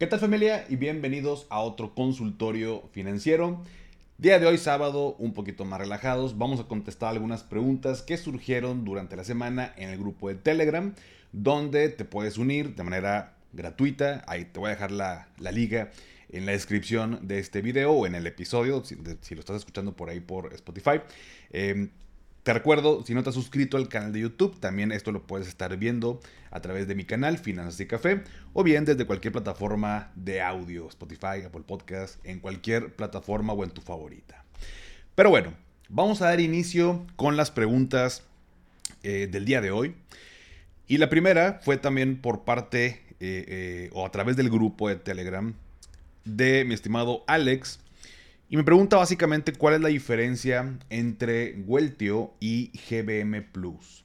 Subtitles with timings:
[0.00, 0.64] ¿Qué tal familia?
[0.70, 3.62] Y bienvenidos a otro consultorio financiero.
[4.16, 8.86] Día de hoy sábado, un poquito más relajados, vamos a contestar algunas preguntas que surgieron
[8.86, 10.94] durante la semana en el grupo de Telegram,
[11.32, 14.24] donde te puedes unir de manera gratuita.
[14.26, 15.90] Ahí te voy a dejar la, liga
[16.30, 20.08] en la descripción de este video o en el episodio, si, lo estás escuchando por
[20.08, 21.02] ahí por Spotify.
[21.52, 21.90] Em,
[22.42, 25.46] te recuerdo, si no te has suscrito al canal de YouTube, también esto lo puedes
[25.46, 28.22] estar viendo a través de mi canal Finanzas y Café
[28.54, 33.70] o bien desde cualquier plataforma de audio, Spotify, Apple Podcast, en cualquier plataforma o en
[33.70, 34.44] tu favorita.
[35.14, 35.52] Pero bueno,
[35.90, 38.22] vamos a dar inicio con las preguntas
[39.02, 39.94] eh, del día de hoy.
[40.86, 44.96] Y la primera fue también por parte eh, eh, o a través del grupo de
[44.96, 45.54] Telegram
[46.24, 47.80] de mi estimado Alex
[48.50, 54.04] y me pregunta básicamente cuál es la diferencia entre Weltio y GBM Plus.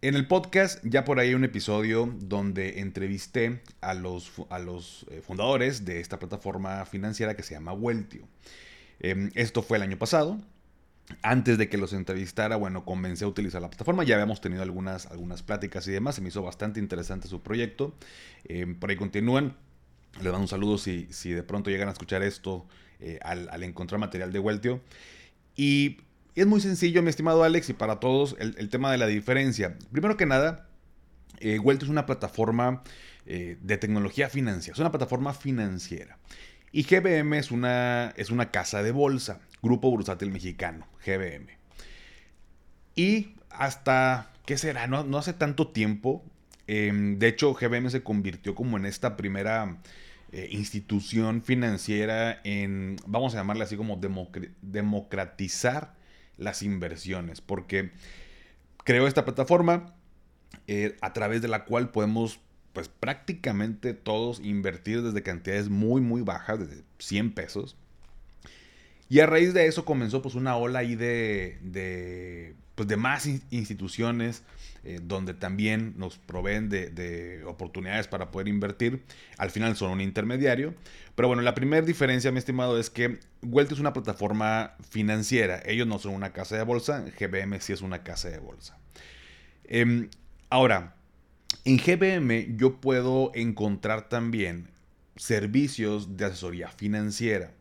[0.00, 5.04] En el podcast ya por ahí hay un episodio donde entrevisté a los, a los
[5.10, 8.26] eh, fundadores de esta plataforma financiera que se llama Weltio.
[8.98, 10.40] Em, esto fue el año pasado.
[11.22, 14.04] Antes de que los entrevistara, bueno, comencé a utilizar la plataforma.
[14.04, 16.14] Ya habíamos tenido algunas, algunas pláticas y demás.
[16.14, 17.94] Se me hizo bastante interesante su proyecto.
[18.44, 19.54] Em, por ahí continúan.
[20.16, 22.66] Les mando un saludo si, si de pronto llegan a escuchar esto
[23.04, 24.80] eh, al, encontrar material de Weltio.
[25.56, 25.98] Y
[26.36, 29.76] es muy sencillo, mi estimado Alex, y para todos el, tema de la diferencia.
[29.90, 30.68] Primero que nada,
[31.40, 32.84] eh, es una plataforma
[33.26, 36.16] eh, de tecnología financiera, es una plataforma financiera.
[36.70, 41.48] Y GBM es una, es una casa de bolsa, Grupo Bursátil Mexicano, GBM.
[42.94, 44.86] Y hasta, ¿qué será?
[44.86, 46.24] No, no hace tanto tiempo,
[46.68, 49.78] em, de hecho GBM se convirtió como en esta primera
[50.32, 54.00] eh, institución financiera en, vamos a llamarle así como
[54.62, 55.94] democratizar
[56.38, 57.90] las inversiones, porque
[58.84, 59.94] creó esta plataforma
[60.66, 62.40] eh, a través de la cual podemos
[62.72, 67.76] pues prácticamente todos invertir desde cantidades muy muy bajas, desde 100 pesos.
[69.10, 74.42] Y a raíz de eso comenzó pues una ola ahí de, pues, de más instituciones
[74.84, 79.02] eh, donde también nos proveen de, oportunidades para poder invertir.
[79.38, 80.74] Al final son un intermediario.
[81.14, 85.62] Pero bueno, la primera diferencia, mi estimado, es que Wealth es una plataforma financiera.
[85.64, 87.04] Ellos no son una casa de bolsa.
[87.18, 88.76] GBM sí es una casa de bolsa.
[89.64, 90.08] Em,
[90.50, 90.96] ahora,
[91.64, 94.68] en GBM yo puedo encontrar también
[95.16, 97.52] servicios de asesoría financiera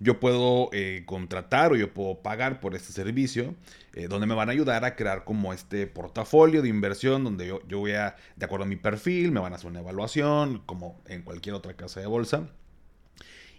[0.00, 3.54] yo puedo eh, contratar o yo puedo pagar por este servicio,
[3.94, 7.60] eh, donde me van a ayudar a crear como este portafolio de inversión, donde yo,
[7.66, 11.00] yo voy a, de acuerdo a mi perfil, me van a hacer una evaluación, como
[11.06, 12.48] en cualquier otra casa de bolsa,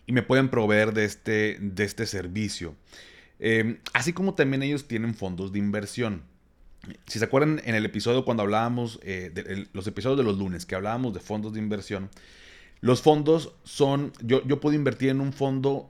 [0.06, 2.76] y me pueden proveer de este, de este servicio.
[3.40, 6.24] Em, así como también ellos tienen fondos de inversión.
[7.08, 10.76] Si se acuerdan en el episodio cuando hablábamos, eh, los episodios de los lunes, que
[10.76, 12.10] hablábamos de fondos de inversión,
[12.82, 15.90] los fondos son, yo, yo puedo invertir en un fondo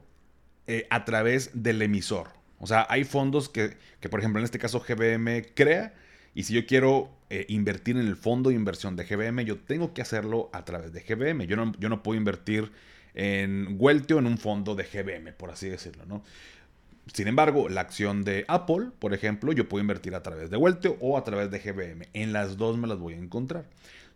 [0.72, 2.28] eh, a través del emisor.
[2.60, 3.76] O sea, hay fondos que,
[4.08, 5.96] por ejemplo, en este caso GBM crea.
[6.36, 9.96] Y si yo quiero eh, invertir en el fondo de inversión de GBM, yo tengo
[9.96, 11.48] que hacerlo a través de GBM.
[11.48, 12.72] Yo no, yo no puedo invertir
[13.16, 16.24] en Weltio en un fondo de GBM, por así decirlo, ¿no?
[17.16, 20.98] Sin embargo, la acción de Apple, por ejemplo, yo puedo invertir a través de Weltio
[21.00, 22.10] o a través de GBM.
[22.14, 23.66] En las dos me las voy a encontrar.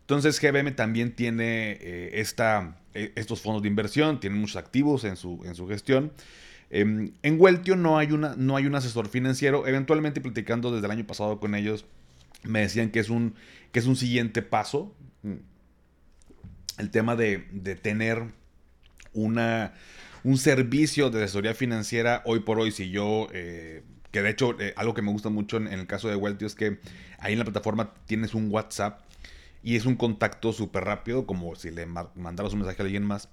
[0.03, 5.41] Entonces GBM también tiene eh, esta, estos fondos de inversión, tiene muchos activos en su,
[5.45, 6.11] en su gestión.
[6.69, 9.67] Em, en Weltio no hay, una, no hay un asesor financiero.
[9.67, 11.85] Eventualmente, platicando desde el año pasado con ellos,
[12.43, 13.35] me decían que es un,
[13.71, 14.93] que es un siguiente paso.
[16.77, 17.37] El tema de,
[17.81, 18.23] tener
[19.13, 19.73] una,
[20.23, 24.73] un servicio de asesoría financiera hoy por hoy, si yo, eh, que de hecho eh,
[24.75, 26.79] algo que me gusta mucho en, el caso de Weltio es que
[27.19, 29.01] ahí en la plataforma tienes un WhatsApp
[29.63, 33.29] y es un contacto súper rápido, como si le mandaras un mensaje a alguien más.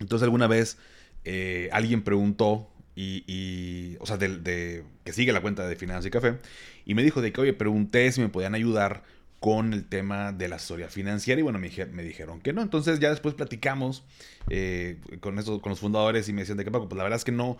[0.00, 0.78] Entonces alguna vez
[1.24, 6.38] eh, alguien preguntó y, o sea, de, que sigue la cuenta de Finanzas y Café,
[6.84, 9.02] y me dijo de que, oye, pregunté si me podían ayudar
[9.40, 12.62] con el tema de la asesoría financiera y bueno, me, me dijeron que no.
[12.62, 14.04] Entonces ya después platicamos
[14.50, 17.32] eh, con, con los fundadores y me decían de que, pues la verdad es que
[17.32, 17.56] no,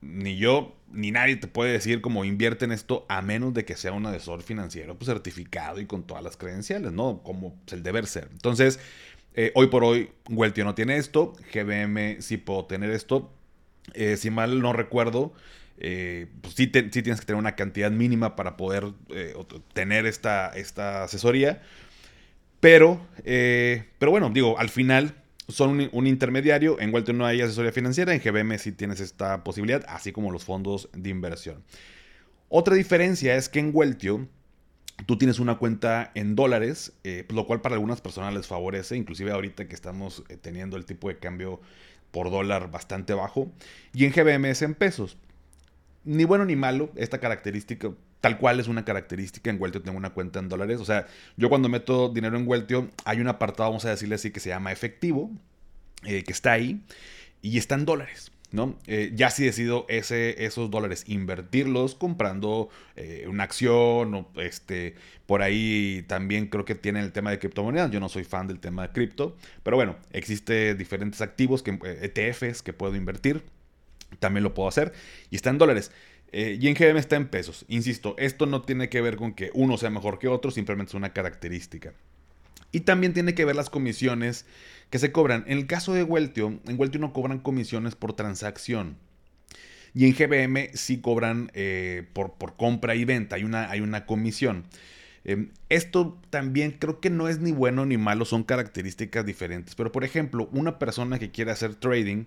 [0.00, 3.76] ni yo ni nadie te puede decir cómo invierte en esto a menos de que
[3.76, 7.22] sea un asesor financiero pues, certificado y con todas las credenciales, ¿no?
[7.22, 8.28] Como el deber ser.
[8.32, 8.80] Entonces,
[9.34, 13.30] eh, hoy por hoy, Weltio no tiene esto, GBM sí puedo tener esto.
[13.94, 15.32] Eh, si mal no recuerdo,
[15.78, 18.92] eh, pues sí, tienes que tener una cantidad mínima para poder
[19.74, 21.62] tener esta, esta asesoría.
[22.60, 25.14] Pero, pero bueno, digo, al final
[25.48, 26.78] son un, intermediario.
[26.78, 28.14] En Weltio no hay asesoría financiera.
[28.14, 31.64] En GBM sí tienes esta posibilidad, así como los fondos de inversión.
[32.48, 34.28] Otra diferencia es que en Weltio
[35.06, 39.30] tú tienes una cuenta en dólares, eh, lo cual para algunas personas les favorece, inclusive
[39.30, 41.60] ahorita que estamos eh, teniendo el tipo de cambio
[42.10, 43.52] por dólar bastante bajo,
[43.92, 45.18] y en GBM es en pesos.
[46.04, 49.50] Ni bueno ni malo, esta característica tal cual es una característica.
[49.50, 50.80] En Weltio tengo una cuenta en dólares.
[50.80, 51.06] O sea,
[51.36, 54.50] yo cuando meto dinero en Weltio, hay un apartado, vamos a decirle así, que se
[54.50, 55.30] llama efectivo,
[56.04, 56.82] eh, que está ahí,
[57.42, 58.32] y está en dólares.
[58.50, 58.78] ¿no?
[58.86, 64.94] Eh, ya si decido ese, esos dólares invertirlos comprando eh, una acción o este,
[65.26, 67.90] por ahí también creo que tienen el tema de criptomonedas.
[67.90, 72.62] Yo no soy fan del tema de cripto, pero bueno, existe diferentes activos, que, ETFs
[72.62, 73.42] que puedo invertir.
[74.20, 74.94] También lo puedo hacer
[75.30, 75.92] y está en dólares.
[76.32, 77.64] Eh, y en GM está en pesos.
[77.68, 80.94] Insisto, esto no tiene que ver con que uno sea mejor que otro, simplemente es
[80.94, 81.94] una característica.
[82.70, 84.44] Y también tiene que ver las comisiones
[84.90, 85.44] que se cobran.
[85.46, 88.96] En el caso de Weltio, en Weltio no cobran comisiones por transacción.
[89.94, 94.64] Y en GBM sí cobran eh, por, compra y venta, hay una, comisión.
[95.24, 99.74] Em, esto también creo que no es ni bueno ni malo, son características diferentes.
[99.74, 102.26] Pero por ejemplo, una persona que quiere hacer trading,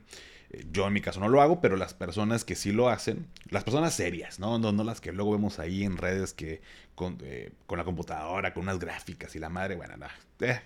[0.71, 3.63] yo en mi caso no lo hago, pero las personas que sí lo hacen, las
[3.63, 4.59] personas serias, ¿no?
[4.59, 6.61] No, no las que luego vemos ahí en redes que
[6.95, 10.07] con, eh, con la computadora, con unas gráficas y la madre, bueno, no,
[10.45, 10.61] eh,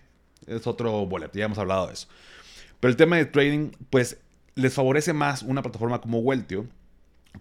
[0.47, 2.07] es otro boleto, ya hemos hablado de eso.
[2.79, 4.17] Pero el tema de trading, pues
[4.55, 6.67] les favorece más una plataforma como Weltio,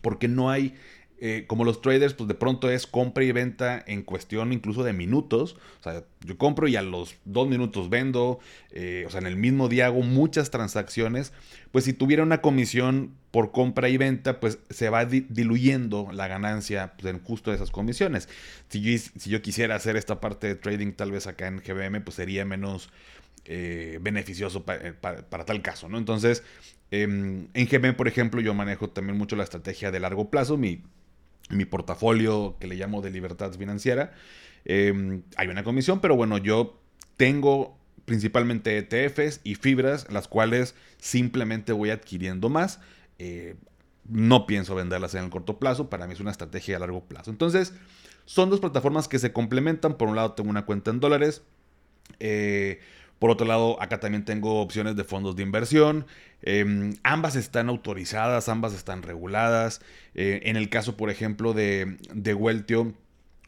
[0.03, 0.75] porque no hay
[1.21, 4.93] eh, como los traders, pues de pronto es compra y venta en cuestión incluso de
[4.93, 5.57] minutos.
[5.81, 8.41] O sea, yo compro y a los dos minutos vendo.
[8.73, 11.33] Eh, o sea, en el mismo día hago muchas transacciones.
[11.71, 16.95] Pues si tuviera una comisión por compra y venta, pues se va diluyendo la ganancia
[16.99, 18.29] pues, en justo esas comisiones.
[18.69, 22.03] Si yo, si yo quisiera hacer esta parte de trading tal vez acá en GBM,
[22.03, 22.91] pues sería menos
[23.47, 25.99] eh, beneficioso para, tal caso, ¿no?
[25.99, 26.43] Entonces,
[26.91, 30.57] em, en GBM, por ejemplo, yo manejo también mucho la estrategia de largo plazo.
[30.57, 30.83] Mi
[31.51, 34.13] mi portafolio que le llamo de libertad financiera.
[34.65, 36.81] Em, hay una comisión, pero bueno, yo
[37.17, 42.81] tengo principalmente ETFs y fibras, las cuales simplemente voy adquiriendo más.
[43.19, 43.57] Eh,
[44.09, 47.31] no pienso venderlas en el corto plazo, para mí es una estrategia a largo plazo.
[47.31, 47.73] Entonces,
[48.27, 49.97] son dos plataformas que se complementan.
[49.97, 51.43] Por un lado, tengo una cuenta en dólares.
[52.21, 52.81] Eh,
[53.19, 56.07] por otro lado, acá también tengo opciones de fondos de inversión.
[56.43, 59.81] Em, ambas están autorizadas, ambas están reguladas.
[60.15, 62.95] Eh, en el caso, por ejemplo, de, de Weltio,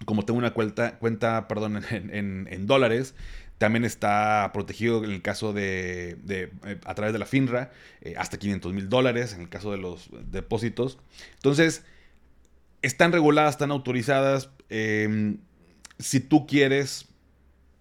[0.04, 3.14] como tengo una cuenta, cuenta perdón, en, dólares,
[3.58, 6.50] también está protegido en el caso de, eh,
[6.84, 7.72] a través de la FINRA,
[8.02, 10.98] eh, hasta 500 mil dólares en el caso de los depósitos.
[11.34, 11.84] Entonces,
[12.82, 14.50] están reguladas, están autorizadas.
[14.68, 15.38] Em,
[15.98, 17.08] si tú quieres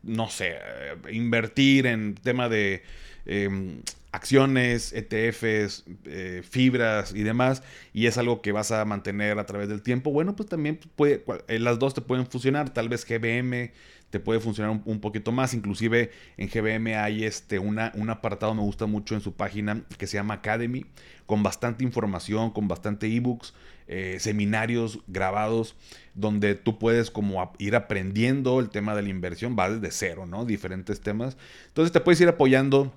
[0.06, 2.84] no sé, eh, invertir en tema de
[3.26, 3.82] em,
[4.12, 7.64] acciones, ETFs, eh, fibras y demás,
[7.94, 11.24] y es algo que vas a mantener a través del tiempo, bueno, pues también puede,
[11.48, 13.72] eh, las dos te pueden funcionar, tal vez GBM
[14.16, 18.62] te puede funcionar un, poquito más, inclusive en GBM hay este, una, un apartado, me
[18.62, 20.86] gusta mucho en su página, que se llama Academy,
[21.26, 23.54] con bastante información, con bastante ebooks,
[23.90, 25.76] eh, seminarios grabados,
[26.14, 30.46] donde tú puedes como ir aprendiendo el tema de la inversión, va desde cero, ¿no?
[30.46, 31.36] Diferentes temas.
[31.68, 32.94] Entonces te puedes ir apoyando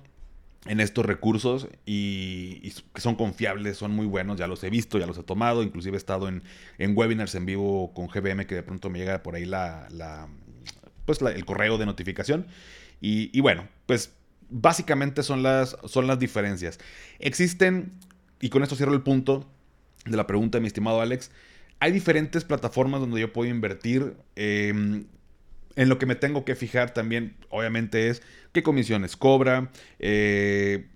[0.67, 5.05] en estos recursos y, que son confiables, son muy buenos, ya los he visto, ya
[5.05, 6.43] los he tomado, inclusive he estado en,
[6.95, 9.87] webinars en vivo con GBM que de pronto me llega por ahí la,
[11.09, 12.45] pues el correo de notificación
[13.01, 14.13] y, bueno, pues
[14.51, 16.77] básicamente son las, son las diferencias.
[17.17, 17.93] Existen,
[18.39, 19.49] y con esto cierro el punto
[20.05, 21.31] de la pregunta, mi estimado Alex,
[21.79, 24.17] hay diferentes plataformas donde yo puedo invertir.
[24.35, 25.05] Em,
[25.75, 30.89] en lo que me tengo que fijar también, obviamente, es qué comisiones cobra, eh,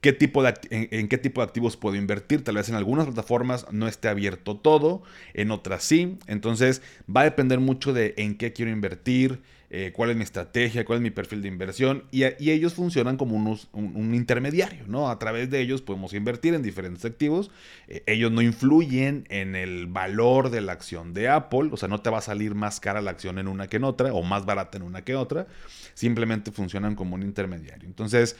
[0.00, 2.42] qué tipo de, en, qué tipo de activos puedo invertir.
[2.42, 5.02] Tal vez en algunas plataformas no esté abierto todo,
[5.34, 6.18] en otras sí.
[6.26, 6.80] Entonces
[7.14, 10.98] va a depender mucho de en qué quiero invertir, eh, cuál es mi estrategia, cuál
[10.98, 12.04] es mi perfil de inversión.
[12.10, 15.10] Y, ellos funcionan como unos, un, intermediario, ¿no?
[15.10, 17.50] A través de ellos podemos invertir en diferentes activos.
[17.86, 21.68] Eh, ellos no influyen en el valor de la acción de Apple.
[21.72, 23.84] O sea, no te va a salir más cara la acción en una que en
[23.84, 25.46] otra o más barata en una que otra.
[25.94, 27.86] Simplemente funcionan como un intermediario.
[27.86, 28.36] Entonces,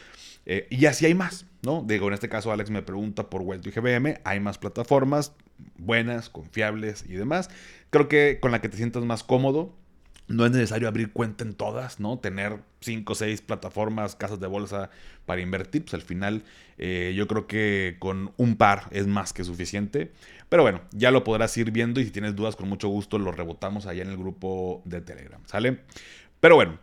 [0.46, 1.84] eh, y así hay más, ¿no?
[1.86, 5.32] Digo, en este caso Alex me pregunta por Welto y GBM, hay más plataformas,
[5.76, 7.50] buenas, confiables y demás.
[7.90, 9.76] Creo que con la que te sientas más cómodo.
[10.28, 12.18] No es necesario abrir cuenta en todas, ¿no?
[12.18, 14.90] Tener cinco o seis plataformas, casas de bolsa
[15.26, 15.82] para invertir.
[15.82, 16.44] Pues al final
[16.76, 20.12] eh, yo creo que con un par es más que suficiente.
[20.48, 23.32] Pero bueno, ya lo podrás ir viendo y si tienes dudas con mucho gusto lo
[23.32, 25.80] rebotamos allá en el grupo de Telegram, ¿sale?
[26.40, 26.78] Pero bueno,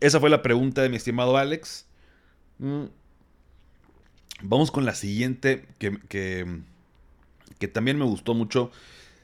[0.00, 1.86] esa fue la pregunta de mi estimado Alex.
[2.58, 2.84] Mm.
[4.42, 5.98] Vamos con la siguiente que,
[7.58, 8.72] que, también me gustó mucho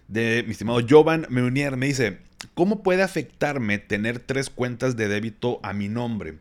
[0.09, 1.77] de mi estimado Jovan Meunier.
[1.77, 2.19] Me dice,
[2.55, 6.39] ¿cómo puede afectarme tener tres cuentas de débito a mi nombre?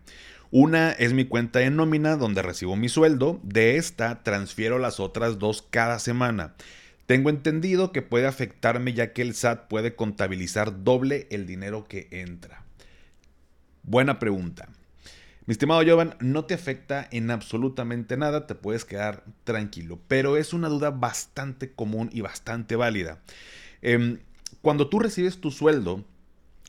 [0.50, 3.39] Una es mi cuenta de nómina donde recibo mi sueldo.
[3.43, 6.55] De esta transfiero las otras dos cada semana.
[7.05, 12.07] Tengo entendido que puede afectarme ya que el SAT puede contabilizar doble el dinero que
[12.12, 12.63] entra.
[13.83, 14.67] Buena pregunta.
[15.48, 20.51] Mi estimado Jovan, no te afecta en absolutamente nada, te puedes quedar tranquilo, pero es
[20.51, 23.22] una duda bastante común y bastante válida.
[23.82, 24.20] Em,
[24.62, 26.04] cuando tú recibes tu sueldo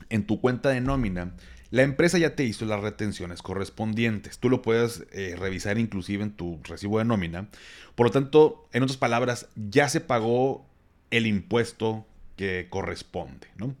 [0.09, 1.33] en tu cuenta de nómina,
[1.71, 4.39] la empresa ya te hizo las retenciones correspondientes.
[4.39, 7.49] Tú lo puedes eh, revisar inclusive en tu recibo de nómina.
[7.95, 10.65] Por lo tanto, en otras palabras, ya se pagó
[11.11, 12.07] el impuesto
[12.37, 13.75] que corresponde, ¿no?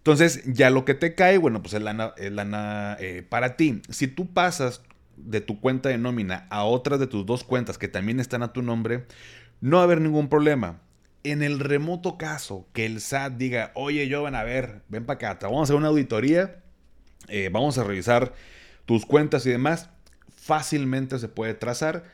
[0.00, 3.82] Entonces, ya lo que te cae, bueno, pues es lana eh, para ti.
[3.90, 4.80] Si tú pasas
[5.16, 8.54] de tu cuenta de nómina a otras de tus dos cuentas que también están a
[8.54, 9.04] tu nombre,
[9.60, 10.80] no va a haber ningún problema.
[11.22, 15.16] En el remoto caso que el SAT diga, oye, yo van a ver, ven para
[15.16, 16.62] acá, te vamos a hacer una auditoría,
[17.28, 18.32] eh, vamos a revisar
[18.86, 19.90] tus cuentas y demás,
[20.34, 22.04] fácilmente se puede trazar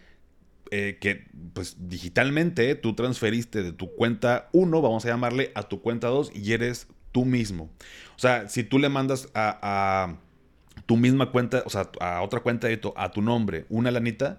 [0.73, 5.81] eh, que pues digitalmente tú transferiste de tu cuenta 1, vamos a llamarle, a tu
[5.81, 7.71] cuenta 2 y eres tú mismo.
[8.15, 10.17] O sea, si tú le mandas a,
[10.85, 14.39] tu misma cuenta, o sea, a otra cuenta de a tu nombre, una lanita,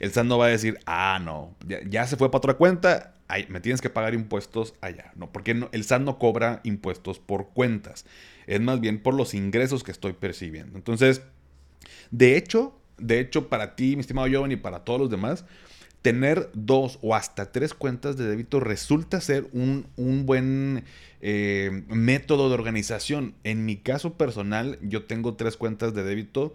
[0.00, 1.54] el SAT no va a decir, ah, no,
[1.88, 3.14] ya, se fue para otra cuenta,
[3.48, 5.12] me tienes que pagar impuestos allá.
[5.14, 8.06] No, porque el SAT no cobra impuestos por cuentas.
[8.48, 10.76] Es más bien por los ingresos que estoy percibiendo.
[10.76, 11.22] Entonces,
[12.10, 15.44] de hecho, de hecho, para ti, mi estimado Joven, y para todos los demás,
[16.06, 19.88] tener dos o hasta tres cuentas de débito resulta ser un,
[20.24, 20.84] buen
[21.20, 23.34] eh, método de organización.
[23.42, 26.54] En mi caso personal, yo tengo tres cuentas de débito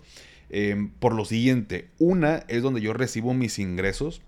[0.52, 1.90] em, por lo siguiente.
[2.00, 4.22] Una es donde yo recibo mis ingresos.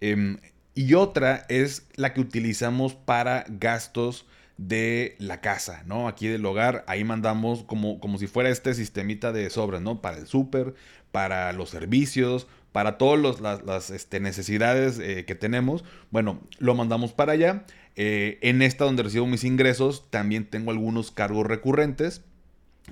[0.00, 0.38] Em,
[0.74, 4.26] y otra es la que utilizamos para gastos
[4.56, 6.08] de la casa, ¿no?
[6.08, 10.02] Aquí del hogar, ahí mandamos como, como si fuera este sistemita de sobras, ¿no?
[10.02, 10.74] Para el súper,
[11.12, 17.32] para los servicios, para todas las, este, necesidades eh, que tenemos, bueno, lo mandamos para
[17.32, 17.64] allá.
[17.96, 22.22] Eh, en esta donde recibo mis ingresos, también tengo algunos cargos recurrentes.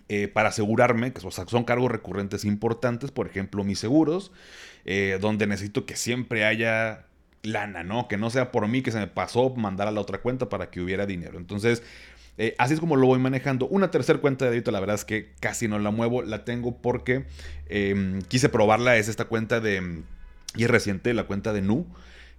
[0.09, 4.31] Eh, para asegurarme, que son cargos recurrentes importantes, por ejemplo, mis seguros,
[5.21, 7.07] donde necesito que siempre haya
[7.43, 8.07] lana, ¿no?
[8.07, 10.71] Que no sea por mí que se me pasó mandar a la otra cuenta para
[10.71, 11.39] que hubiera dinero.
[11.39, 11.83] Entonces,
[12.39, 13.67] eh, así es como lo voy manejando.
[13.67, 16.23] Una tercera cuenta de débito, la verdad es que casi no la muevo.
[16.23, 17.27] La tengo porque
[17.69, 18.97] em, quise probarla.
[18.97, 20.03] Es esta cuenta de.
[20.55, 21.87] Y es reciente, la cuenta de Nu.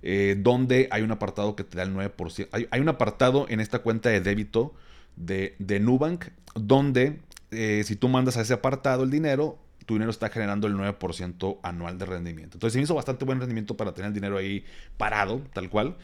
[0.01, 2.48] Eh, donde hay un apartado que te da el 9%.
[2.72, 4.74] Hay, un apartado en esta cuenta de débito
[5.18, 6.27] de, de Nubank.
[6.56, 7.20] Donde
[7.51, 11.60] eh, si tú mandas a ese apartado el dinero, tu dinero está generando el 9%
[11.62, 12.56] anual de rendimiento.
[12.56, 14.63] Entonces se me hizo bastante buen rendimiento para tener el dinero ahí
[14.96, 15.98] parado, tal cual.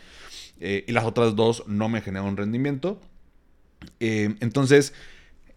[0.59, 2.99] y las otras dos no me generan un rendimiento.
[3.99, 4.93] Eh, entonces,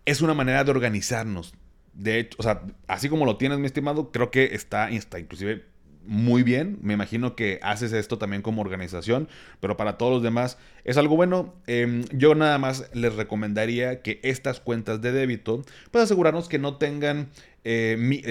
[0.05, 1.55] es una manera de organizarnos.
[1.93, 5.65] De hecho, o sea, así como lo tienes, mi estimado, creo que está, está inclusive
[6.09, 6.79] muy bien.
[6.81, 9.29] Me imagino que haces esto también como organización,
[9.61, 11.55] pero para todos los demás es algo bueno.
[11.67, 16.77] Em, yo nada más les recomendaría que estas cuentas de débito, pues asegurarnos que no
[16.77, 17.29] tengan
[17.65, 18.23] eh,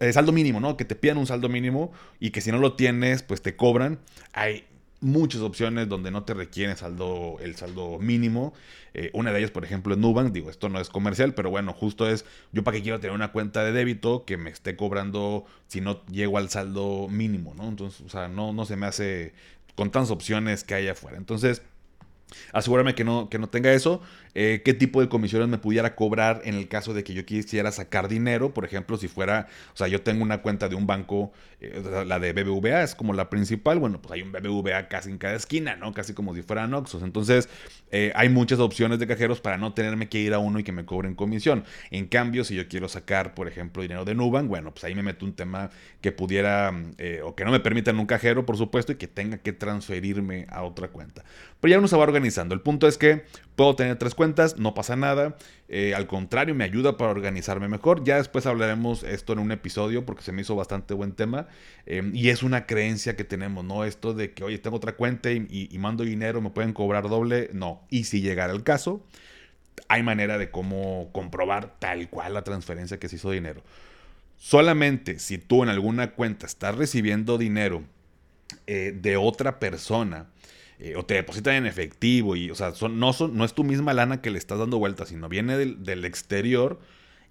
[0.00, 0.76] eh, saldo mínimo, ¿no?
[0.76, 3.98] Que te pidan un saldo mínimo y que si no lo tienes, pues te cobran.
[4.34, 4.64] Hay
[5.04, 8.54] muchas opciones donde no te requiere saldo, el saldo mínimo.
[8.94, 10.32] Eh, una de ellas, por ejemplo, es Nubank.
[10.32, 13.30] Digo, esto no es comercial, pero bueno, justo es yo para qué quiero tener una
[13.30, 17.68] cuenta de débito que me esté cobrando si no llego al saldo mínimo, ¿no?
[17.68, 19.34] Entonces, o sea, no, no se me hace
[19.74, 21.18] con tantas opciones que hay afuera.
[21.18, 21.62] Entonces,
[22.52, 24.00] asegúrame que no, que no tenga eso.
[24.34, 27.70] Eh, qué tipo de comisiones me pudiera cobrar en el caso de que yo quisiera
[27.70, 28.52] sacar dinero.
[28.52, 32.18] Por ejemplo, si fuera, o sea, yo tengo una cuenta de un banco, eh, la
[32.18, 33.78] de BBVA es como la principal.
[33.78, 35.92] Bueno, pues hay un BBVA casi en cada esquina, ¿no?
[35.92, 37.02] Casi como si fuera Noxos.
[37.02, 37.48] Entonces,
[37.92, 40.72] eh, hay muchas opciones de cajeros para no tenerme que ir a uno y que
[40.72, 41.64] me cobren comisión.
[41.90, 45.04] En cambio, si yo quiero sacar, por ejemplo, dinero de Nubank, bueno, pues ahí me
[45.04, 46.72] meto un tema que pudiera,
[47.24, 50.46] o que no me permita en un cajero, por supuesto, y que tenga que transferirme
[50.50, 51.24] a otra cuenta.
[51.60, 53.24] Pero ya uno se va a organizar El punto es que
[53.56, 55.36] puedo tener tres cuentas, no pasa nada.
[55.68, 58.02] Eh, al contrario, me ayuda para organizarme mejor.
[58.04, 61.48] Ya después hablaremos esto en un episodio porque se me hizo bastante buen tema.
[61.86, 63.84] Em, y es una creencia que tenemos, ¿no?
[63.84, 67.50] Esto de que, oye, tengo otra cuenta y, mando dinero, me pueden cobrar doble.
[67.52, 67.82] No.
[67.90, 69.04] Y si llegara el caso,
[69.88, 73.62] hay manera de cómo comprobar tal cual la transferencia que se hizo dinero.
[74.36, 77.82] Solamente si tú en alguna cuenta estás recibiendo dinero
[78.66, 80.26] eh, de otra persona
[80.84, 83.94] eh, o te depositan en efectivo y, o sea, no, son, no es tu misma
[83.94, 86.78] lana que le estás dando vuelta, sino viene del, exterior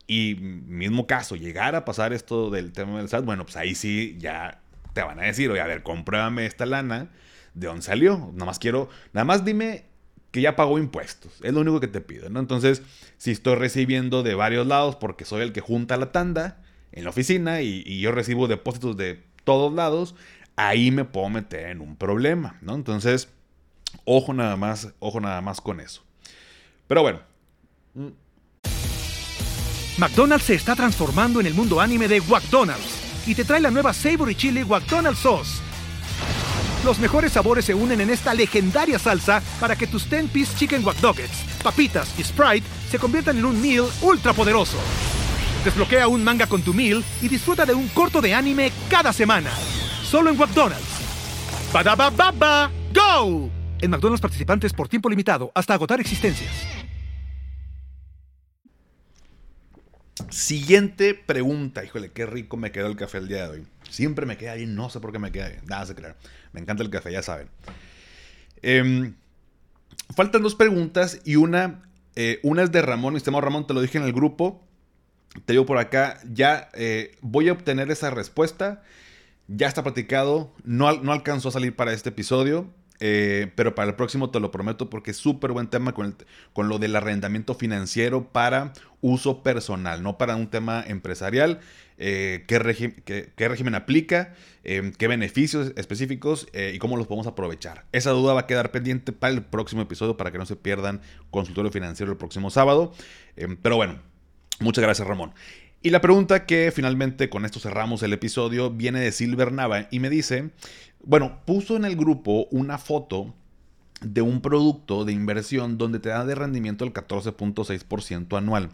[0.07, 4.17] y mismo caso, llegar a pasar esto del tema del SAT, bueno, pues ahí sí
[4.17, 4.60] ya
[4.93, 7.12] te van a decir, oye, a ver, compruébame esta lana,
[7.53, 8.31] ¿de dónde salió?
[8.33, 9.86] Nada más quiero, nada más dime
[10.31, 11.31] que ya pagó impuestos.
[11.43, 12.39] Es lo único que te pido, ¿no?
[12.39, 12.81] Entonces,
[13.19, 16.57] si estoy recibiendo de varios lados porque soy el que junta la tanda
[16.91, 20.15] en la oficina y, yo recibo depósitos de todos lados,
[20.55, 22.74] ahí me puedo meter en un problema, ¿no?
[22.74, 23.29] Entonces,
[24.05, 26.03] ojo nada más, ojo nada más con eso.
[26.88, 27.19] Pero bueno.
[29.97, 33.93] McDonald's se está transformando en el mundo anime de McDonald's y te trae la nueva
[33.93, 35.62] Savory Chili McDonald's Sauce
[36.83, 40.97] los mejores sabores se unen en esta legendaria salsa para que tus 10-piece chicken wack
[41.63, 44.77] papitas y Sprite se conviertan en un meal ultra poderoso.
[45.63, 49.51] Desbloquea un manga con tu meal y disfruta de un corto de anime cada semana.
[50.03, 50.83] Solo en McDonald's.
[51.71, 53.62] baba ¡Go!
[53.84, 56.54] En McDonald's participantes por tiempo limitado hasta agotar existencias.
[60.30, 61.84] Siguiente pregunta.
[61.84, 63.68] Híjole, qué rico me quedó el café el día de hoy.
[63.90, 65.63] Siempre me queda bien, no sé por qué me queda bien.
[65.66, 66.16] Nada se creer.
[66.54, 67.50] Me encanta el café, ya saben.
[68.62, 69.16] Em,
[70.16, 71.82] faltan dos preguntas y una,
[72.16, 73.16] eh, una es de Ramón.
[73.16, 74.66] Mi estimado Ramón, te lo dije en el grupo.
[75.44, 78.82] Te digo por acá, ya eh, voy a obtener esa respuesta.
[79.50, 80.54] Ya está platicado.
[80.63, 82.72] No, no alcanzó a salir para este episodio.
[83.05, 86.15] Eh, pero para el próximo te lo prometo porque es súper buen tema con,
[86.53, 91.60] con lo del arrendamiento financiero para uso personal, no para un tema empresarial.
[91.98, 94.33] Eh, qué, régimen aplica,
[94.63, 97.83] eh, qué beneficios específicos y cómo los podemos aprovechar.
[97.91, 101.01] Esa duda va a quedar pendiente para el próximo episodio para que no se pierdan
[101.30, 102.93] consultorio financiero el próximo sábado.
[103.62, 103.99] pero bueno,
[104.62, 105.34] muchas gracias Ramón.
[105.86, 110.00] Y la pregunta que finalmente con esto cerramos el episodio viene de Silver Nava y
[110.00, 110.52] me dice,
[111.04, 113.34] bueno, puso en el grupo una foto
[114.00, 118.69] de un producto de inversión donde te da de rendimiento el 14.6% anual.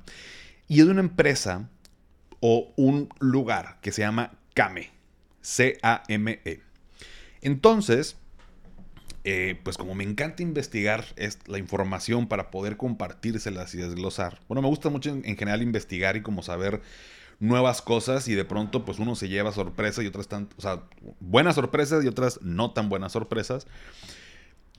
[0.68, 1.68] Y es de una empresa
[2.42, 4.92] o un lugar que se llama CAME.
[5.42, 6.62] C-A-M-E.
[7.42, 8.18] Entonces,
[9.24, 11.06] eh, pues como me encanta investigar
[11.48, 14.40] la información para poder compartírselas y desglosar.
[14.48, 16.82] Bueno, me gusta mucho en, en general investigar y como saber
[17.40, 20.84] nuevas cosas y de pronto pues uno se lleva sorpresas y otras tan, o sea,
[21.20, 23.66] buenas sorpresas y otras no tan buenas sorpresas.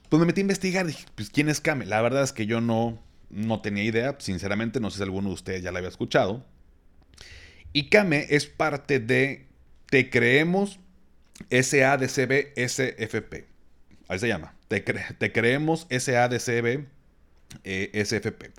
[0.09, 1.85] Pues me metí a investigar, dije, pues ¿quién es Kame?
[1.85, 2.99] La verdad es que yo no,
[3.29, 6.45] no tenía idea, sinceramente, no sé si alguno de ustedes ya la había escuchado.
[7.73, 9.47] Y Kame es parte de
[9.89, 10.79] Te Creemos
[11.49, 13.50] SADCB SFP.
[14.11, 14.53] Ahí se llama.
[14.67, 14.83] Te,
[15.31, 16.83] Creemos SADCB
[17.63, 18.51] eh, SFP.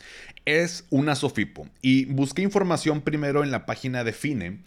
[0.47, 4.61] Es una SOFIPO y busqué información primero en la página de FINE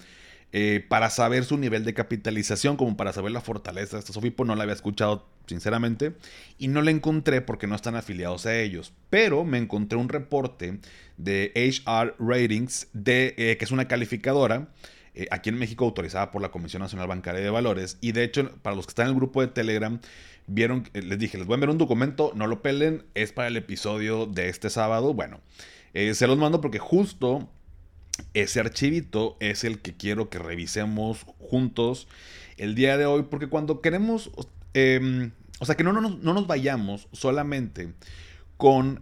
[0.52, 4.46] eh, para saber su nivel de capitalización, como para saber la fortaleza de esta SOFIPO.
[4.46, 6.14] No la había escuchado sinceramente
[6.60, 8.94] y no la encontré porque no están afiliados a ellos.
[9.10, 10.82] Pero me encontré un reporte
[11.18, 14.70] de HR Ratings, de, eh, que es una calificadora.
[15.32, 17.98] aquí en México autorizada por la Comisión Nacional Bancaria de Valores.
[18.02, 20.00] Y de hecho, para los que están en el grupo de Telegram,
[20.48, 23.48] vieron, eh, les dije, les voy a enviar un documento, no lo pelen, es para
[23.48, 25.14] el episodio de este sábado.
[25.14, 25.42] Bueno,
[25.94, 27.50] eh, se los mando porque justo
[28.34, 32.08] ese archivito es el que quiero que revisemos juntos
[32.58, 34.32] el día de hoy, porque cuando queremos,
[34.74, 37.94] em, o sea, que no, no, no nos vayamos solamente
[38.58, 39.02] con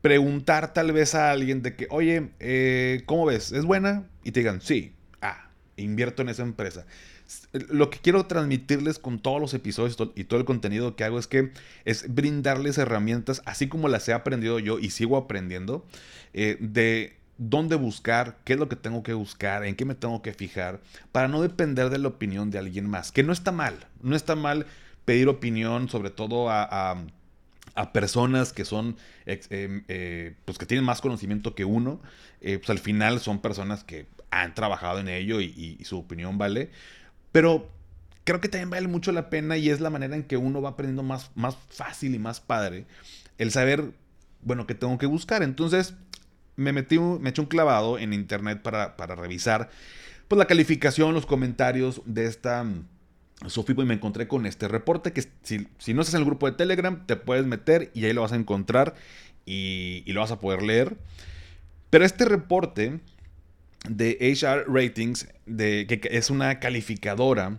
[0.00, 3.52] preguntar tal vez a alguien de que, oye, eh, ¿cómo ves?
[3.52, 4.08] ¿Es buena?
[4.24, 6.86] Y te digan, sí, ah, invierto en esa empresa
[7.52, 11.26] lo que quiero transmitirles con todos los episodios y todo el contenido que hago es
[11.26, 11.52] que
[11.84, 15.84] es brindarles herramientas, así como las he aprendido yo y sigo aprendiendo,
[16.32, 20.22] eh, de dónde buscar, qué es lo que tengo que buscar, en qué me tengo
[20.22, 20.80] que fijar,
[21.12, 24.36] para no depender de la opinión de alguien más, que no está mal, no está
[24.36, 24.66] mal
[25.04, 27.04] pedir opinión, sobre todo a,
[27.94, 31.98] personas que son, em, eh, pues que tienen más conocimiento que uno,
[32.42, 36.70] eh, pues al final son personas que han trabajado en ello y su opinión vale.
[37.32, 37.70] Pero
[38.24, 40.70] creo que también vale mucho la pena y es la manera en que uno va
[40.70, 42.86] aprendiendo más, más fácil y más padre
[43.38, 43.92] el saber,
[44.42, 45.42] bueno, qué tengo que buscar.
[45.42, 45.94] Entonces
[46.56, 49.70] me metí, me eché un clavado en internet para, revisar
[50.28, 52.64] pues la calificación, los comentarios de esta,
[53.46, 56.52] Sofipo y me encontré con este reporte que si, no estás en el grupo de
[56.52, 58.94] Telegram te puedes meter y ahí lo vas a encontrar
[59.46, 60.98] y, lo vas a poder leer.
[61.88, 63.00] Pero este reporte
[63.88, 67.58] de HR Ratings, de, que es una calificadora,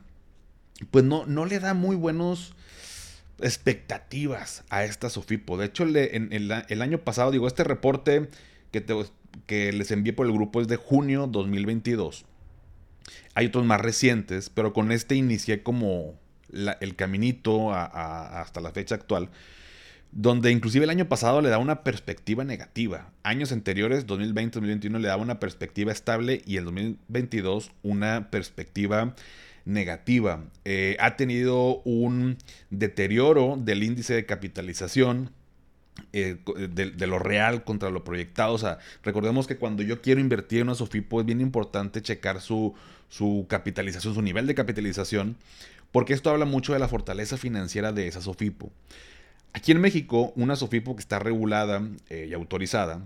[0.92, 2.56] pues no, no le da muy buenos
[3.40, 5.58] expectativas a esta Sofipo.
[5.58, 8.30] De hecho, en, el año pasado, digo, este reporte
[8.72, 8.86] que,
[9.46, 12.26] que les envié por el grupo es de junio 2022.
[13.34, 16.20] Hay otros más recientes, pero con este inicié como
[16.52, 19.30] el caminito hasta la fecha actual,
[20.12, 23.12] donde inclusive el año pasado le da una perspectiva negativa.
[23.24, 29.16] Años anteriores, 2020-2021, le daba una perspectiva estable y el 2022 una perspectiva
[29.64, 30.44] negativa.
[30.66, 32.38] Eh, ha tenido un
[32.70, 35.32] deterioro del índice de capitalización.
[36.14, 36.38] Eh,
[36.70, 38.54] de, lo real contra lo proyectado.
[38.54, 42.42] O sea, recordemos que cuando yo quiero invertir en una Sofipo es bien importante checar
[42.42, 42.74] su,
[43.10, 45.38] su capitalización, su nivel de capitalización,
[45.92, 48.72] porque esto habla mucho de la fortaleza financiera de esa Sofipo.
[49.54, 53.06] Aquí en México, una Sofipo que está regulada eh, y autorizada,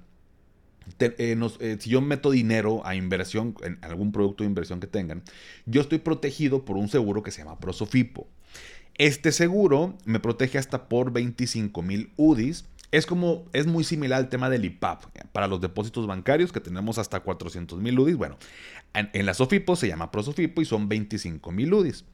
[0.99, 1.15] eh,
[1.59, 5.23] eh, si yo meto dinero a inversión, en algún producto de inversión que tengan,
[5.65, 8.27] yo estoy protegido por un seguro que se llama Prosofipo.
[8.97, 12.65] Este seguro me protege hasta por 25 mil UDIs.
[12.91, 15.03] Es como, es muy similar al tema del IPAP
[15.33, 18.15] para los depósitos bancarios que tenemos hasta 400 mil UDIs.
[18.15, 18.37] Bueno,
[18.93, 22.05] en, la Sofipo se llama Prosofipo y son 25 mil UDIs.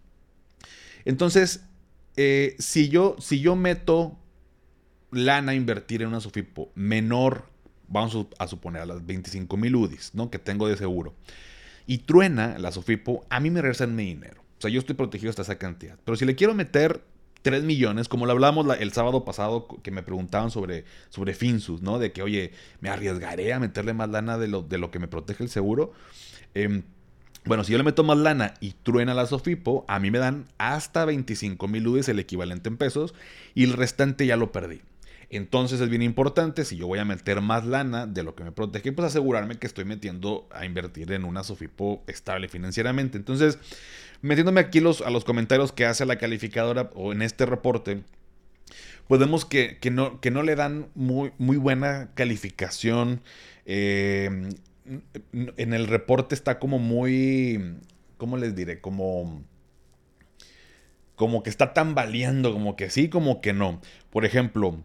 [1.03, 1.65] Entonces,
[2.57, 4.17] si, yo, si yo meto
[5.11, 7.45] lana invertir en una Sofipo menor,
[7.87, 10.29] vamos a suponer a las 25 mil UDIs, ¿no?
[10.31, 11.13] Que tengo de seguro.
[11.85, 14.41] Y truena la Sofipo, a mí me regresan mi dinero.
[14.57, 15.97] O sea, yo estoy protegido hasta esa cantidad.
[16.05, 17.03] Pero si le quiero meter
[17.41, 21.99] 3 millones, como lo hablamos el sábado pasado, que me preguntaban sobre, sobre Finsus, ¿no?
[21.99, 25.07] De que, oye, me arriesgaré a meterle más lana de lo, de lo que me
[25.07, 25.93] protege el seguro.
[26.53, 26.83] Em,
[27.45, 30.45] bueno, si yo le meto más lana y truena la Sofipo, a mí me dan
[30.59, 33.15] hasta 25 mil UDIs, el equivalente en pesos,
[33.55, 34.81] y el restante ya lo perdí.
[35.33, 38.51] Entonces es bien importante, si yo voy a meter más lana de lo que me
[38.51, 43.17] protege, pues asegurarme que estoy metiendo a invertir en una Sofipo estable financieramente.
[43.17, 43.57] Entonces,
[44.21, 48.03] metiéndome aquí los, a los comentarios que hace la calificadora o en este reporte,
[49.07, 53.21] podemos que, que, no, que no le dan muy, muy buena calificación.
[53.65, 54.49] Eh,
[55.31, 57.77] en el reporte está como muy,
[58.17, 58.81] ¿cómo les diré?
[58.81, 59.45] Como,
[61.15, 63.79] como que está tambaleando, como que sí, como que no.
[64.09, 64.83] Por ejemplo,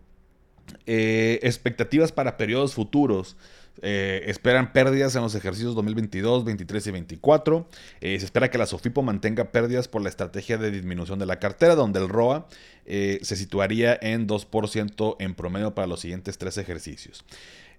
[0.86, 3.36] eh, expectativas para periodos futuros.
[3.82, 7.68] Eh, esperan pérdidas en los ejercicios 2022, 23 y 24.
[8.00, 11.38] Eh, se espera que la Sofipo mantenga pérdidas por la estrategia de disminución de la
[11.38, 12.46] cartera, donde el ROA
[12.86, 17.24] se situaría en 2% en promedio para los siguientes tres ejercicios.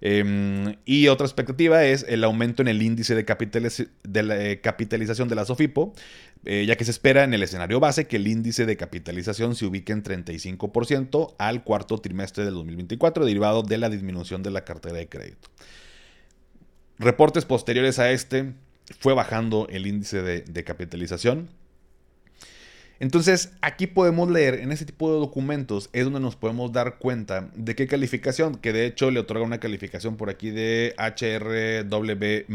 [0.02, 3.24] Em, y otra expectativa es el aumento en el índice de,
[4.04, 5.94] de capitalización de la Sofipo,
[6.46, 9.66] eh, ya que se espera en el escenario base que el índice de capitalización se
[9.66, 14.96] ubique en 35% al cuarto trimestre del 2024, derivado de la disminución de la cartera
[14.96, 15.50] de crédito.
[17.00, 18.54] Reportes posteriores a este
[19.00, 21.50] fue bajando el índice de, capitalización.
[23.00, 27.50] Entonces, aquí podemos leer, en ese tipo de documentos es donde nos podemos dar cuenta
[27.56, 32.46] de qué calificación, que de hecho le otorga una calificación por aquí de HRW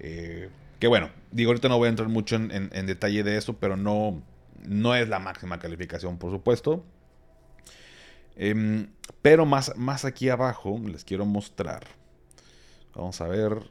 [0.00, 3.76] eh, que bueno, digo, ahorita no voy a entrar mucho en, detalle de eso, pero
[3.76, 4.22] no,
[4.64, 6.84] no es la máxima calificación, por supuesto.
[8.36, 8.88] Em,
[9.20, 11.84] pero más, más aquí abajo les quiero mostrar.
[12.94, 13.70] Vamos a ver.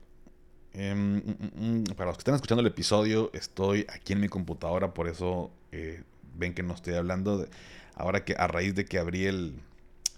[0.73, 4.27] Em, mm, mm, mm, para los que están escuchando el episodio, estoy aquí en mi
[4.27, 6.03] computadora, por eso eh,
[6.35, 7.39] ven que no estoy hablando.
[7.39, 7.49] De,
[7.95, 9.59] ahora que a raíz de que abrí el,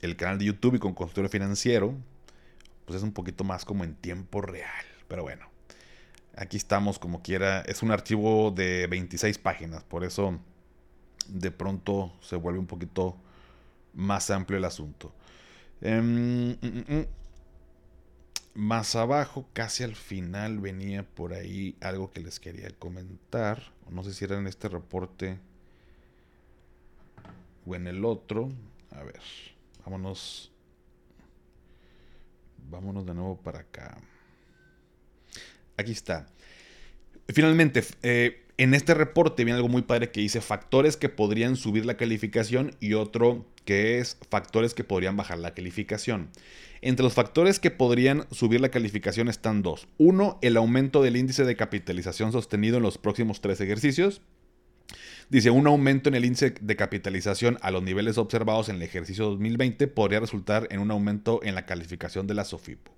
[0.01, 1.95] el canal de YouTube y con consultorio financiero,
[2.85, 4.85] pues es un poquito más como en tiempo real.
[5.07, 5.49] Pero bueno,
[6.39, 7.59] Aquí estamos como quiera.
[7.61, 10.39] Es un archivo de 26 páginas, por eso
[11.27, 13.17] de pronto se vuelve un poquito
[13.93, 15.13] más amplio el asunto.
[15.81, 17.05] Em, mm, mm, mm.
[18.55, 23.73] Más abajo, casi al final, venía por ahí algo que les quería comentar.
[23.91, 25.39] No sé si era en este reporte
[27.65, 28.49] o en el otro.
[28.91, 29.19] A ver,
[29.83, 30.51] vámonos.
[32.69, 33.97] Vámonos de nuevo para acá.
[35.77, 36.27] Aquí está.
[37.27, 41.85] Finalmente, eh, en este reporte viene algo muy padre que dice factores que podrían subir
[41.85, 46.31] la calificación y otro que es factores que podrían bajar la calificación.
[46.81, 49.87] Entre los factores que podrían subir la calificación están dos.
[49.99, 54.23] Uno, el aumento del índice de capitalización sostenido en los próximos tres ejercicios.
[55.29, 59.25] Dice, un aumento en el índice de capitalización a los niveles observados en el ejercicio
[59.25, 62.91] 2020 podría resultar en un aumento en la calificación de la SOFIPO.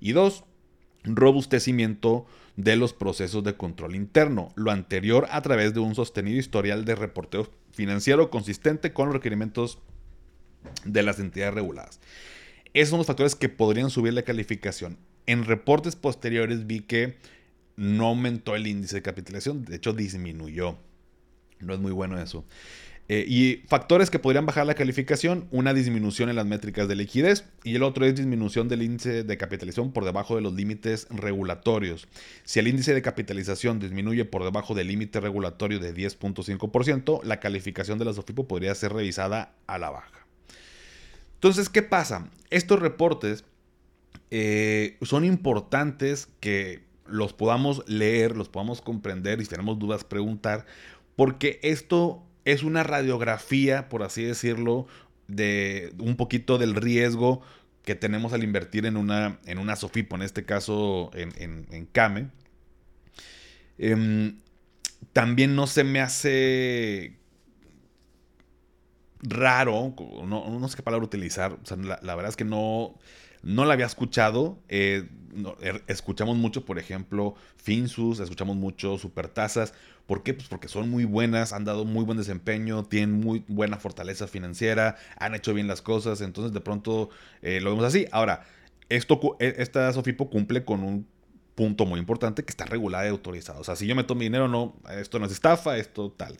[0.00, 0.44] Y dos,
[1.04, 2.24] robustecimiento
[2.56, 6.94] de los procesos de control interno, lo anterior a través de un sostenido historial de
[6.94, 9.80] reporteo financiero consistente con los requerimientos
[10.84, 12.00] de las entidades reguladas.
[12.72, 14.98] Esos son los factores que podrían subir la calificación.
[15.26, 17.16] En reportes posteriores vi que
[17.76, 20.76] no aumentó el índice de capitalización, de hecho disminuyó.
[21.60, 22.44] No es muy bueno eso.
[23.08, 27.44] Eh, y factores que podrían bajar la calificación, una disminución en las métricas de liquidez
[27.62, 32.08] y el otro es disminución del índice de capitalización por debajo de los límites regulatorios.
[32.44, 37.98] Si el índice de capitalización disminuye por debajo del límite regulatorio de 10.5%, la calificación
[37.98, 40.23] de la SOFIPO podría ser revisada a la baja.
[41.44, 42.30] Entonces, ¿qué pasa?
[42.48, 43.44] Estos reportes
[44.30, 50.64] eh, son importantes que los podamos leer, los podamos comprender y si tenemos dudas preguntar,
[51.16, 54.86] porque esto es una radiografía, por así decirlo,
[55.28, 57.42] de un poquito del riesgo
[57.82, 62.30] que tenemos al invertir en una, en una Sofipo, en este caso en, en, Kame.
[63.76, 64.38] Em,
[65.12, 67.18] también no se me hace
[69.24, 69.94] raro,
[70.26, 72.94] no, sé qué palabra utilizar, la, verdad es que no,
[73.42, 74.58] no la había escuchado.
[74.68, 75.08] Eh,
[75.60, 79.74] er, escuchamos mucho, por ejemplo, Finsus, escuchamos mucho Supertasas.
[80.06, 80.34] ¿Por qué?
[80.34, 84.96] Pues porque son muy buenas, han dado muy buen desempeño, tienen muy buena fortaleza financiera,
[85.16, 87.08] han hecho bien las cosas, entonces de pronto
[87.40, 88.06] eh, lo vemos así.
[88.12, 88.44] Ahora,
[88.90, 91.06] esto, e, esta Sofipo cumple con un
[91.54, 93.60] punto muy importante que está regulada y autorizada.
[93.60, 96.36] O sea, si yo meto mi dinero, no, esto no es estafa, esto tal.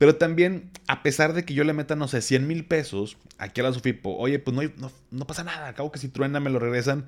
[0.00, 3.60] Pero también, a pesar de que yo le meta, no sé, 100 mil pesos aquí
[3.60, 6.58] a la Sofipo, oye, pues no, no, pasa nada, acabo que si truena me lo
[6.58, 7.06] regresan.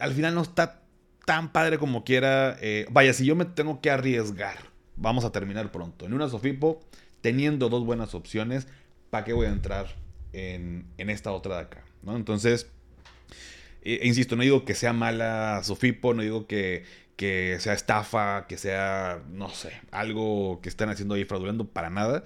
[0.00, 0.82] Al final no está
[1.26, 2.58] tan padre como quiera.
[2.60, 4.56] Eh, vaya, si yo me tengo que arriesgar,
[4.96, 6.06] vamos a terminar pronto.
[6.06, 6.80] En una Sofipo,
[7.20, 8.66] teniendo dos buenas opciones,
[9.10, 9.94] ¿para qué voy a entrar
[10.32, 11.84] en, esta otra de acá?
[12.02, 12.16] ¿no?
[12.16, 12.66] Entonces,
[13.82, 16.82] eh, insisto, no digo que sea mala Sofipo, no digo que,
[17.20, 22.24] que sea estafa, que sea, no sé, algo que estén haciendo ahí fraudulento, para nada.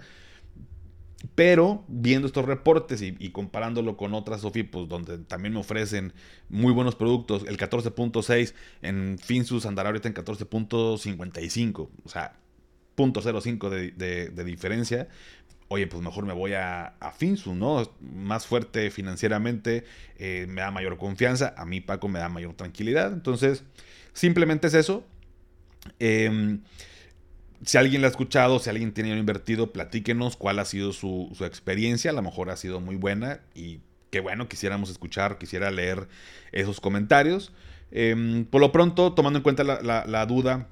[1.35, 6.12] Pero viendo estos reportes y, comparándolo con otras Sofipos, donde también me ofrecen
[6.48, 12.37] muy buenos productos, el 14.6 en Finsus andará ahorita en 14.55, o sea,
[12.96, 15.09] 0.05 de, de, diferencia.
[15.68, 17.90] Oye, pues mejor me voy a, a Finsus, ¿no?
[18.00, 19.85] Más fuerte financieramente,
[20.18, 23.12] eh, me da mayor confianza, a mí Paco me da mayor tranquilidad.
[23.12, 23.64] Entonces,
[24.12, 25.05] simplemente es eso.
[25.98, 26.59] Eh,
[27.64, 32.11] si alguien la ha escuchado, si alguien tiene invertido, platíquenos cuál ha sido su, experiencia.
[32.11, 36.09] A lo mejor ha sido muy buena y qué bueno, quisiéramos escuchar, quisiera leer
[36.53, 37.53] esos comentarios.
[37.90, 40.68] Em, por lo pronto, tomando en cuenta la, duda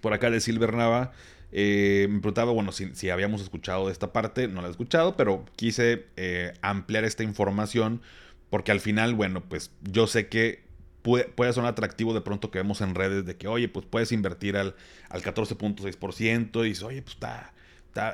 [0.00, 1.12] por acá de Silver Nava,
[1.52, 5.44] eh, me preguntaba, bueno, si, habíamos escuchado de esta parte, no la he escuchado, pero
[5.56, 8.02] quise eh, ampliar esta información
[8.50, 10.62] porque al final, bueno, pues yo sé que
[11.02, 14.12] puede, ser un atractivo de pronto que vemos en redes de que, oye, pues puedes
[14.12, 14.74] invertir al,
[15.08, 17.52] al 14.6% y oye, pues está,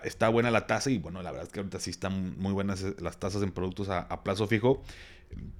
[0.05, 2.83] está, buena la tasa y bueno, la verdad es que ahorita sí están muy buenas
[2.83, 4.83] eh, las tasas en productos a, plazo fijo.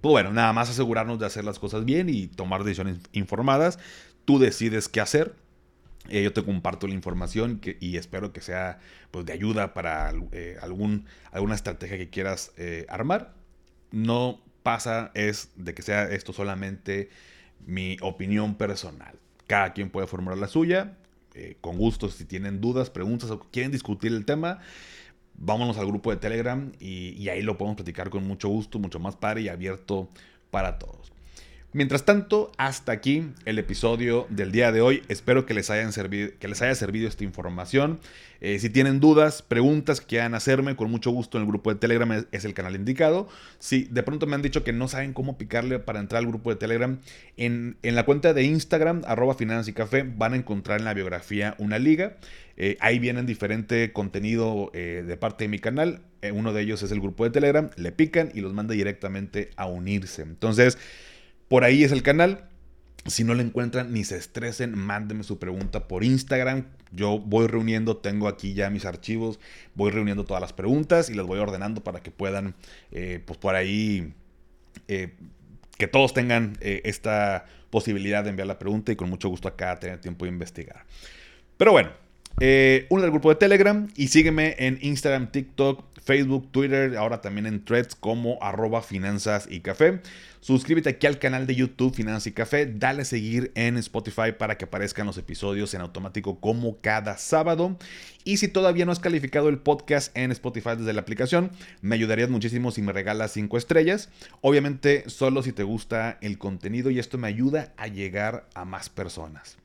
[0.01, 3.79] Pues bueno, nada más asegurarnos de hacer las cosas bien y tomar decisiones informadas.
[4.25, 5.35] Tú decides qué hacer.
[6.11, 8.79] Eh, yo te comparto la información y espero que sea
[9.11, 12.53] pues, de ayuda para eh, algún, alguna estrategia que quieras
[12.89, 13.35] armar.
[13.91, 17.11] No pasa es de que sea esto solamente
[17.67, 19.19] mi opinión personal.
[19.47, 20.97] Cada quien puede formar la suya.
[21.35, 24.61] Eh, con gusto, si tienen dudas, preguntas o quieren discutir el tema,
[25.37, 29.01] vámonos al grupo de Telegram y, y ahí lo podemos platicar con mucho gusto, mucho
[29.01, 30.09] más padre y abierto
[30.53, 31.14] para todos.
[31.75, 35.03] Mientras tanto, hasta aquí el episodio del día de hoy.
[35.09, 37.99] Espero que les, hayan servido, que les haya servido esta información.
[38.41, 41.81] Eh, si tienen dudas, preguntas que quieran hacerme, con mucho gusto en el grupo de
[41.81, 43.27] Telegram es, el canal indicado.
[43.59, 46.51] Si de pronto me han dicho que no saben cómo picarle para entrar al grupo
[46.51, 47.01] de Telegram,
[47.37, 51.81] en, la cuenta de Instagram, arroba y café, van a encontrar en la biografía una
[51.81, 52.19] liga.
[52.57, 56.03] Eh, ahí vienen diferente contenido eh, de parte de mi canal.
[56.33, 57.69] uno de ellos es el grupo de Telegram.
[57.75, 60.23] Le pican y los manda directamente a unirse.
[60.23, 60.79] Entonces,
[61.49, 62.49] por ahí es el canal.
[63.07, 66.67] Si no lo encuentran, ni se estresen, mándenme su pregunta por Instagram.
[66.91, 69.39] Yo voy reuniendo, tengo aquí ya mis archivos,
[69.75, 72.55] voy reuniendo todas las preguntas y las voy ordenando para que puedan,
[72.93, 74.15] eh, pues por ahí,
[74.89, 75.13] eh,
[75.77, 79.79] que todos tengan eh, esta posibilidad de enviar la pregunta y con mucho gusto acá
[79.79, 80.87] tener tiempo de investigar.
[81.59, 81.91] Pero bueno,
[82.39, 87.65] únete al grupo de Telegram y sígueme en Instagram, TikTok, Facebook, Twitter, ahora también en
[87.65, 90.01] threads como arroba finanzas y café.
[90.45, 94.59] Suscríbete aquí al canal de YouTube Finanzas y Café, dale a seguir en Spotify para
[94.59, 97.79] que aparezcan los episodios en automático como cada sábado.
[98.25, 102.29] Y si todavía no has calificado el podcast en Spotify desde la aplicación, me ayudarías
[102.29, 104.11] muchísimo si me regalas 5 estrellas.
[104.43, 108.91] Obviamente solo si te gusta el contenido y esto me ayuda a llegar a más
[108.91, 109.57] personas.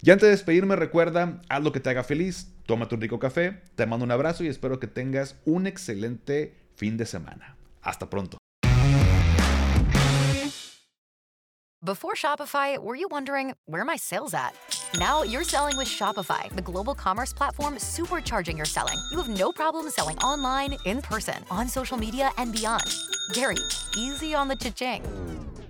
[0.00, 3.62] Y antes de despedirme, recuerda, haz lo que te haga feliz, tómate un rico café,
[3.74, 7.56] te mando un abrazo y espero que tengas un excelente fin de semana.
[7.82, 8.38] Hasta pronto.
[11.80, 14.52] Before Shopify, were you wondering where my sales at?
[14.98, 18.98] Now you're selling with Shopify, the global commerce platform supercharging your selling.
[19.10, 22.82] You have no problem selling online, in person, on social media, and beyond.
[23.32, 23.56] Gary,
[23.96, 25.02] easy on the cha-ching.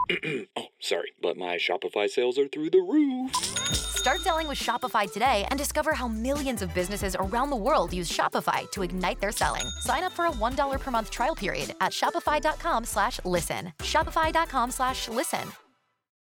[0.57, 3.88] oh, sorry, but my Shopify sales are through the roof.
[3.99, 8.09] Start selling with Shopify today and discover how millions of businesses around the world use
[8.09, 9.67] Shopify to ignite their selling.
[9.81, 13.73] Sign up for a $1 per month trial period at shopify.com slash listen.
[13.81, 15.49] Shopify.com slash listen.